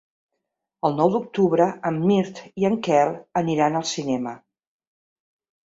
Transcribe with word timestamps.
El 0.87 0.95
nou 0.99 1.11
d'octubre 1.15 1.67
en 1.91 2.01
Mirt 2.13 2.41
i 2.63 2.67
en 2.73 2.81
Quel 2.89 3.15
aniran 3.45 3.83
al 3.83 3.89
cinema. 3.95 4.35